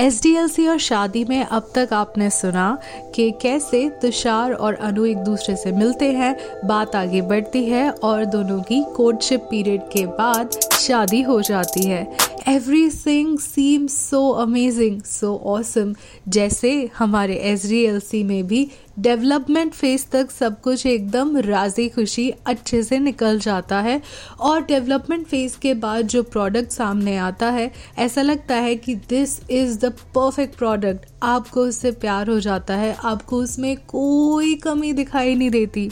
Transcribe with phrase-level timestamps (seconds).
[0.00, 2.78] SDLC और शादी में अब तक आपने सुना
[3.14, 8.24] कि कैसे तुषार और अनु एक दूसरे से मिलते हैं, बात आगे बढ़ती है और
[8.24, 15.34] दोनों की कोर्टशिप पीरियड के बाद शादी हो जाती है। Everything seem so amazing so
[15.46, 15.94] awesome
[16.28, 22.98] जैसे हमारे एस में भी डेवलपमेंट फ़ेज़ तक सब कुछ एकदम राज़ी खुशी अच्छे से
[22.98, 24.00] निकल जाता है
[24.40, 29.38] और डेवलपमेंट फ़ेज़ के बाद जो प्रोडक्ट सामने आता है, ऐसा लगता है कि this
[29.50, 35.34] is the perfect product आपको उससे प्यार हो जाता है, आपको उसमें कोई कमी दिखाई
[35.34, 35.90] नहीं देती।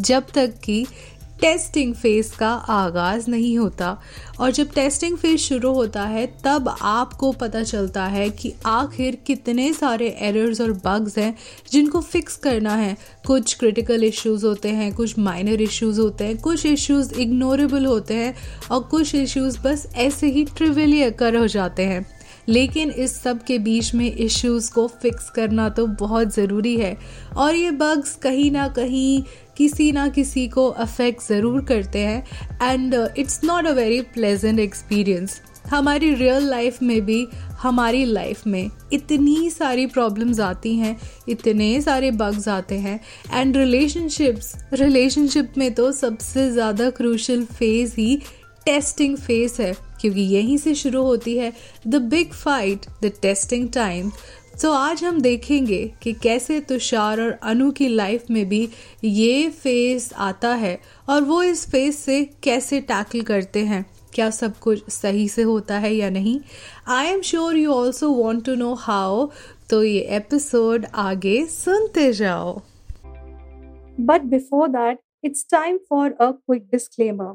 [0.00, 0.84] जब तक कि
[1.42, 3.98] टेस्टिंग फ़ेज़ का आगाज़ नहीं होता।
[4.40, 9.72] और जब टेस्टिंग फ़ेज़ शुरू होता है, तब आपको पता चलता है कि आखिर कितने
[9.72, 11.34] सारे एरर्स और बग्स हैं
[11.72, 16.66] जिनको फिक्स करना है। कुछ क्रिटिकल इश्यूज़ होते हैं, कुछ माइनर इश्यूज़ होते हैं, कुछ
[16.66, 18.34] इश्यूज़ इग्नोरेबल होते हैं
[18.70, 23.58] और कुछ इश्यूज़ बस ऐसे ही ट्रिविली अकर हो जाते हैं। लेकिन इस सब के
[23.58, 26.96] बीच में इश्यूज़ को फिक्स करना तो बहुत ज़रूरी है।
[27.36, 29.22] और ये बग्स कहीं ना कहीं
[29.56, 32.24] किसी ना किसी को अफेक्ट ज़रूर करते हैं।
[32.62, 37.26] And it's not a very pleasant experience हमारी रियल लाइफ में भी,
[37.58, 40.96] हमारी लाइफ में इतनी सारी प्रॉब्लम्स आती हैं,
[41.28, 42.98] इतने सारे बग्स आते हैं।
[43.32, 48.18] एंड रिलेशनशिप्स रिलेशनशिप में तो सबसे ज़्यादा क्रूशल फ़ेज़ ही
[48.64, 51.52] टेस्टिंग फ़ेज़ है, क्योंकि यहीं से शुरू होती है
[51.86, 54.10] the big fight the testing time
[54.62, 58.68] तो आज हम देखेंगे कि कैसे तुषार और अनु की लाइफ में भी
[59.04, 64.58] ये फ़ेज़ आता है और वो इस फ़ेज़ से कैसे टैकल करते हैं। क्या सब
[64.58, 66.38] कुछ सही से होता है या नहीं?
[66.88, 69.26] I am sure you also want to know how
[69.70, 72.60] तो ये एपिसोड आगे सुनते जाओ।
[74.00, 77.34] But before that it's time for a quick disclaimer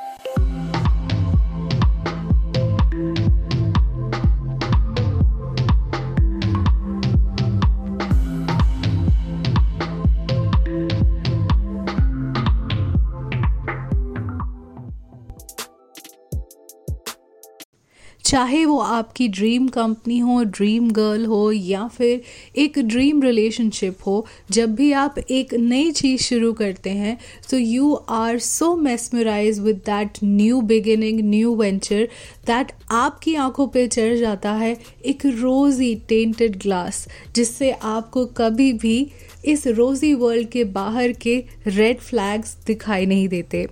[18.31, 22.21] चाहे वो आपकी ड्रीम कंपनी हो ड्रीम गर्ल हो, या फिर
[22.55, 27.17] एक ड्रीम रिलेशनशिप हो, जब भी आप एक नई चीज़ शुरू करते हैं
[27.49, 32.07] तो you are so mesmerise with that new beginning new venture
[32.47, 34.75] that आपकी आँखों पे चढ़ जाता है
[35.05, 39.11] एक रोज़ी टेंटेड ग्लास जिससे आपको कभी भी
[39.45, 43.67] इस रोजी वर्ल्ड के बाहर के रेड फ्लैग्स दिखाई नहीं देते।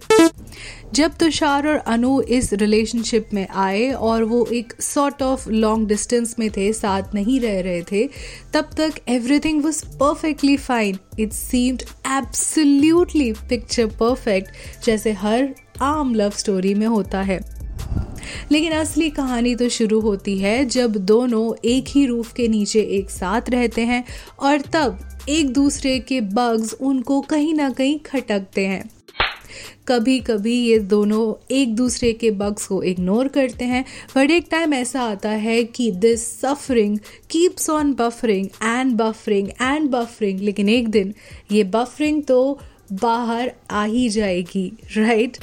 [0.93, 6.35] जब तुषार और अनु इस रिलेशनशिप में आए और वो एक सॉर्ट ऑफ़ लॉन्ग डिस्टेंस
[6.39, 8.07] में थे, साथ नहीं रह रहे थे,
[8.53, 16.29] तब तक everything was perfectly fine it seemed absolutely picture perfect जैसे हर आम लव
[16.29, 17.59] स्टोरी में होता है।
[18.51, 23.09] लेकिन असली कहानी तो शुरू होती है जब दोनों एक ही रूफ के नीचे एक
[23.09, 24.03] साथ रहते हैं
[24.39, 24.99] और तब
[25.29, 28.89] एक दूसरे के बग्स उनको कहीं ना कहीं खटकते हैं।
[29.89, 33.83] कभी कभी ये दोनों एक दूसरे के बग्स को इग्नोर करते हैं।
[34.15, 36.97] बट एक टाइम ऐसा आता है कि this suffering
[37.29, 41.13] keeps on buffering and buffering and buffering लेकिन एक दिन
[41.51, 42.59] ये बफरिंग तो
[42.93, 45.37] बाहर आ ही जाएगी राइट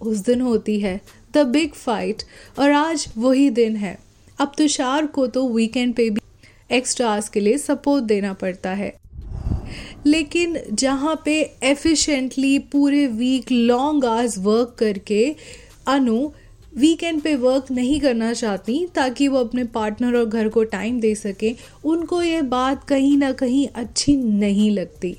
[0.00, 1.00] उस दिन होती है
[1.34, 2.22] द बिग फाइट
[2.58, 3.98] और आज वही दिन है।
[4.38, 6.20] अब तुषार को तो वीकेंड पे भी
[6.70, 8.92] एक्स्ट्रास के लिए सपोर्ट देना पड़ता है।
[10.06, 15.36] लेकिन जहाँ पे एफिशिएंटली पूरे वीक लॉन्ग आवर्स वर्क करके
[15.86, 16.30] अनु
[16.76, 21.14] वीकेंड पे वर्क नहीं करना चाहती ताकि वो अपने पार्टनर और घर को टाइम दे
[21.14, 21.54] सके,
[21.84, 25.16] उनको ये बात कहीं ना कहीं अच्छी नहीं लगती।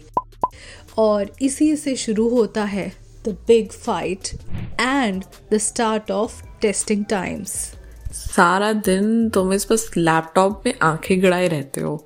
[0.97, 2.91] और इसी से शुरू होता है
[3.25, 4.27] the big fight
[4.81, 5.23] and
[5.53, 7.51] the start of testing times
[8.11, 12.04] सारा दिन तुम इस बस लैपटॉप में आँखें गड़ाए रहते हो।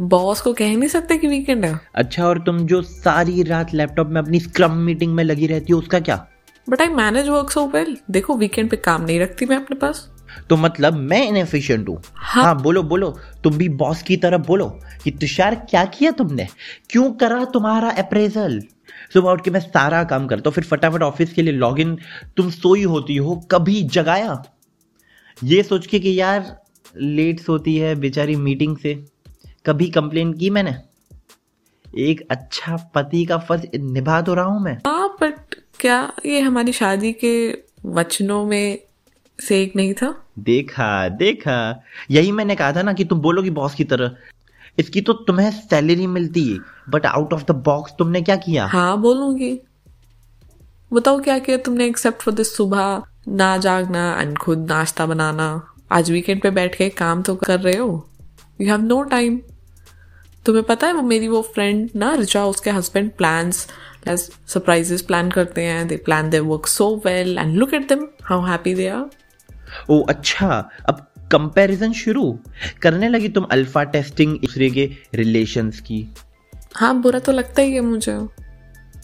[0.00, 1.80] बॉस को कह नहीं सकते कि वीकेंड है?
[1.94, 5.78] अच्छा और तुम जो सारी रात लैपटॉप में अपनी स्क्रम मीटिंग में लगी रहती हो
[5.78, 6.26] उसका क्या?
[6.68, 10.08] But I manage work so well देखो वीकेंड पे काम नहीं रखती मैं अपने पास।
[10.50, 13.10] तो मतलब मैं इनएफिशिएंट हूँ। हाँ।, हाँ बोलो बोलो।
[13.44, 14.68] तुम भी बॉस की तरह बोलो
[15.04, 16.46] कि तुषार क्या किया तुमने?
[16.90, 18.60] क्यों करा तुम्हारा अप्रेजल
[19.12, 21.96] सुबह उठ के मैं सारा काम करता हूँ फिर फटाफट ऑफ़िस के लिए लॉग इन
[22.36, 24.42] तुम सोई होती हो कभी जगाया?
[25.44, 26.56] ये सोच के कि यार
[26.96, 28.94] लेट सोती है बेचारी मीटिंग से।
[29.64, 30.74] कभी कंप्लेन की मैंने?
[31.86, 36.72] एक अच्छा पति का फ़र्ज़ निभा तो रहा हूँ मैं। हाँ बट क्या ये हमारी
[36.72, 37.32] शादी के
[37.88, 38.78] वचनों में
[39.38, 40.14] से एक नहीं था?
[40.38, 44.16] देखा देखा। यही मैंने कहा था ना कि तुम बोलोगी बॉस की तरह
[44.78, 46.58] इसकी तो तुम्हें सैलरी मिलती है
[46.90, 48.66] but out of the box तुमने क्या किया?
[48.66, 49.58] हाँ बोलूँगी।
[50.92, 55.50] बताओ क्या किया तुमने एक्सेप्ट फॉर दिस सुबह ना जागना एंड खुद नाश्ता बनाना।
[55.92, 58.06] आज वीकेंड पे बैठ के काम तो कर रहे हो?
[58.60, 59.40] यू हैव नो टाइम
[60.50, 63.66] तुम्हें पता है वो मेरी वो फ्रेंड ना रिचा उसके हस्बैंड प्लान्स
[64.08, 68.46] सरप्राइजेस प्लान करते हैं they plan they work so well and look at them how
[68.46, 69.08] happy they are
[69.90, 70.48] oh अच्छा
[70.88, 72.22] अब कंपैरिजन शुरू।
[72.82, 76.06] करने लगी तुम अल्फ़ा टेस्टिंग दूसरे के रिलेशंस की?
[76.76, 78.16] हाँ बुरा तो लगता ही है मुझे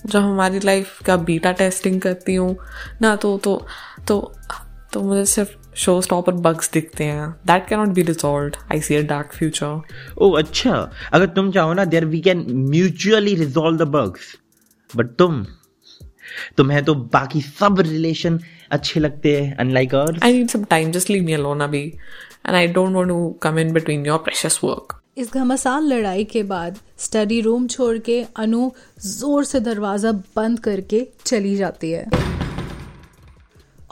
[0.06, 2.56] जब हमारी लाइफ का बीटा टेस्टिंग करती हूँ।
[3.02, 3.54] ना तो तो
[4.08, 4.20] तो
[4.92, 8.80] तो मुझे सिर्फ़ शो स्टॉप और बग्स दिखते हैं। That can not be resolve I
[8.80, 9.80] see a dark future
[10.18, 10.74] oh अच्छा।
[11.12, 14.34] अगर तुम चाहो ना there we can mutually resolve the bugs
[14.90, 15.44] but तुम
[16.56, 18.38] तुम्हें तो बाकी सब रिलेशन
[18.72, 22.54] अच्छे लगते हैं unlike ours I need some time just leave me alone अभी। And
[22.54, 26.78] I don't want to come in between your precious work इस घमासान लड़ाई के बाद
[27.00, 28.70] स्टडी रूम छोड़ के अनु
[29.00, 32.04] ज़ोर से दरवाज़ा बंद करके चली जाती है।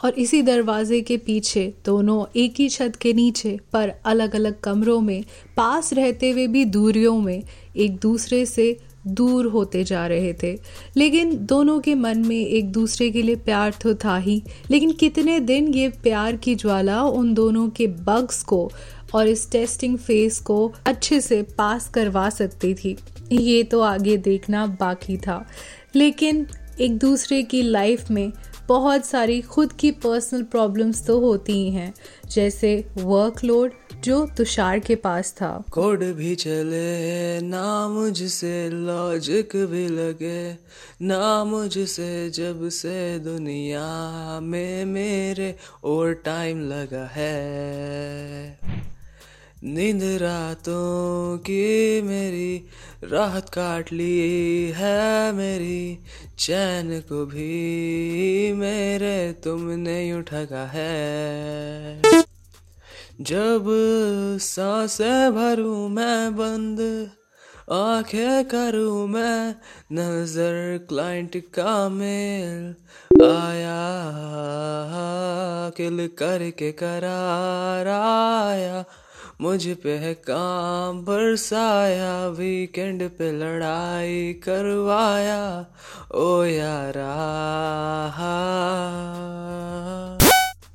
[0.05, 5.01] और इसी दरवाजे के पीछे दोनों एक ही छत के नीचे, पर अलग अलग कमरों
[5.01, 5.23] में,
[5.57, 7.43] पास रहते हुए भी दूरियों में,
[7.77, 10.59] एक दूसरे से दूर होते जा रहे थे।
[10.97, 15.39] लेकिन दोनों के मन में एक दूसरे के लिए प्यार तो था ही, लेकिन कितने
[15.39, 18.71] दिन ये प्यार की ज्वाला उन दोनों के बग्स को
[19.15, 22.97] और इस टेस्टिंग फेस को अच्छे से पास करवा सकती थी।
[23.31, 25.47] ये तो आगे देखना बाकी था।
[25.95, 26.47] लेकिन
[26.81, 28.31] एक दूसरे की लाइफ में
[28.67, 31.93] बहुत सारी खुद की पर्सनल प्रॉब्लम्स तो होती ही हैं,
[32.29, 33.71] जैसे वर्कलोड
[34.03, 40.53] जो तुषार के पास था। कोड भी चले, ना मुझसे लॉजिक भी लगे,
[41.01, 48.59] ना मुझसे जब से दुनिया में मेरे और टाइम लगा है।
[49.67, 52.65] नींद रातों की मेरी,
[53.03, 55.99] राहत काट ली है मेरी,
[56.39, 62.01] चैन को भी मेरे तुमने उठा है।
[63.21, 63.65] जब
[64.41, 67.09] साँसें भरूं मैं बंद,
[67.71, 69.55] आँखें करूँ मैं
[69.91, 72.75] नज़र, क्लाइंट का मेल
[73.25, 73.79] आया,
[75.69, 78.85] किल करके करार आया।
[79.41, 85.65] मुझ पे है काम बरसाया वीकेंड पे लड़ाई करवाया
[86.15, 87.15] ओ यारा।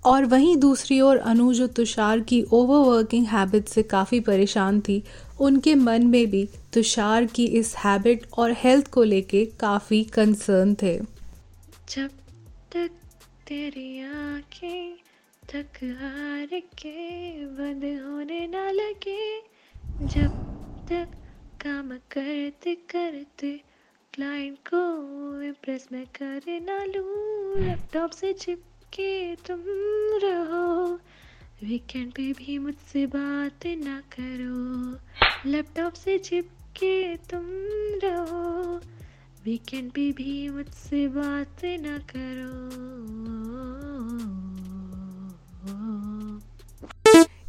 [0.06, 5.02] और वहीं दूसरी ओर अनु जो तुषार की ओवरवर्किंग हैबिट से काफ़ी परेशान थी।
[5.40, 10.96] उनके मन में भी तुषार की इस हैबिट और हेल्थ को लेके काफ़ी कंसर्न थे।
[11.88, 12.10] जब
[12.72, 12.90] तक
[13.46, 15.09] तेरी आँखें
[15.55, 19.41] थक हार के बंद होने ना लगे।
[20.02, 20.31] जब
[20.88, 21.08] तक
[21.62, 23.61] काम करते करते
[24.14, 29.61] क्लाइंट को इम्प्रेस में कर ना लूँ। लैपटॉप से चिपके तुम
[30.25, 30.94] रहो।
[31.67, 34.93] वीकेंड पे भी मुझसे बात ना करो।
[35.50, 37.43] लैपटॉप से चिपके तुम
[38.05, 38.77] रहो।
[39.44, 43.40] वीकेंड पे भी मुझसे बात ना करो।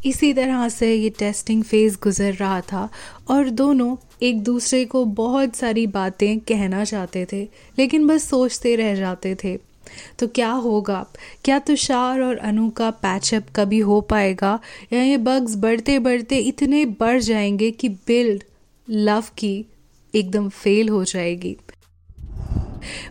[0.05, 2.89] इसी तरह से ये टेस्टिंग फ़ेज़ गुजर रहा था
[3.29, 7.43] और दोनों एक दूसरे को बहुत सारी बातें कहना चाहते थे
[7.79, 9.60] लेकिन बस सोचते रह जाते थे।
[10.20, 11.05] तो क्या होगा?
[11.46, 14.60] क्या तुषार और अनु का पैचअप कभी हो पाएगा?
[14.93, 18.43] या ये बग्स बढ़ते बढ़ते इतने बढ़ जाएँगे कि बिल्ड
[18.89, 19.65] लव की
[20.15, 21.58] एकदम फेल हो जाएगी?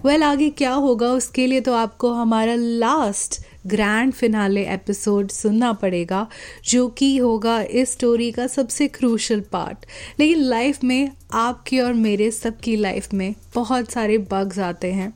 [0.05, 5.73] वेल well, आगे क्या होगा उसके लिए तो आपको हमारा लास्ट ग्रैंड फिनाले एपिसोड सुनना
[5.73, 6.27] पड़ेगा,
[6.65, 9.87] जो कि होगा इस स्टोरी का सबसे क्रूशल पार्ट
[10.21, 15.13] लेकिन लाइफ में, आपकी और मेरे सबकी लाइफ में बहुत सारे बग्स आते हैं।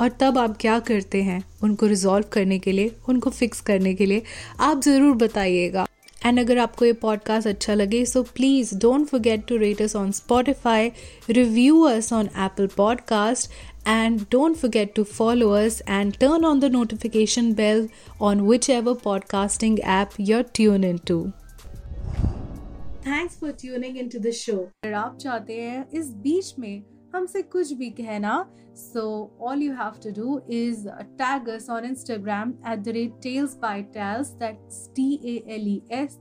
[0.00, 1.42] और तब आप क्या करते हैं?
[1.62, 4.22] उनको रिजॉल्व करने के लिए, उनको फिक्स करने के लिए
[4.60, 5.86] आप ज़रूर बताइएगा।
[6.26, 10.12] एंड अगर आपको ये पॉडकास्ट अच्छा लगे so please don't forget to rate us on
[10.12, 10.90] Spotify
[11.30, 13.50] review us on Apple podcast
[13.85, 17.87] And don't forget to follow us and turn on the notification bell
[18.19, 21.33] on whichever podcasting app you're tuned into.
[23.03, 24.59] Thanks for tuning into the show.
[24.83, 26.83] अगर आप चाहते हैं इस बीच में
[27.15, 28.33] हमसे कुछ भी कहना
[28.73, 30.85] so all you have to do is
[31.17, 35.81] tag us on Instagram at the rate Tales by Tales that's T A L E
[35.89, 36.19] S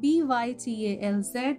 [0.00, 1.56] B Y T A L Z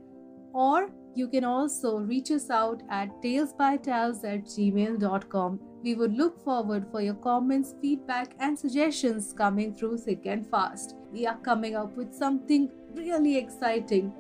[0.53, 5.59] or You can also reach us out at talesbytales at gmail.com.
[5.83, 10.95] We would look forward for your comments, feedback, and suggestions coming through thick and fast.
[11.11, 14.11] We are coming up with something really exciting.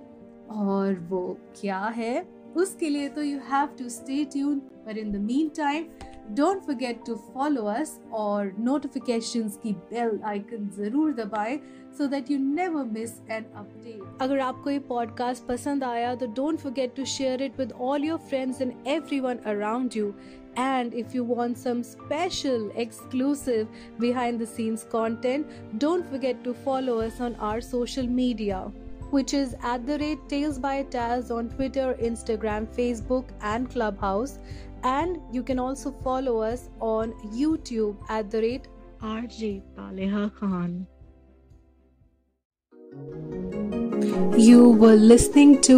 [0.49, 1.21] और वो
[1.61, 2.25] क्या है
[2.57, 5.85] उसके लिए तो you have to stay tune पर in the mean time
[6.35, 11.57] Don't forget to follow us और notifications की बेल आइकन जरूर दबाएं
[11.97, 16.59] so that you never miss an update अगर आपको ये पॉडकास्ट पसंद आया तो don't
[16.59, 20.13] forget to share it with all your friends and everyone around you
[20.57, 23.67] And if you want some special, exclusive,
[23.99, 25.45] behind the scenes content,
[25.77, 28.61] don't forget to follow us on our social media,
[29.11, 34.39] which is at the rate Tales by Taz on Twitter, Instagram, Facebook, and Clubhouse.
[34.83, 38.67] And you can also follow us on YouTube at the rate
[39.01, 40.87] RJ Taleha Khan.
[44.37, 45.77] You were listening to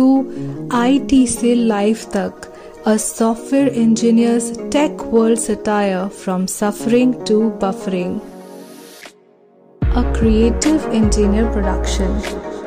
[0.71, 2.53] IT से Life तक,
[2.85, 8.21] a software engineer's tech world satire from suffering to buffering.
[9.95, 12.62] A creative engineer production.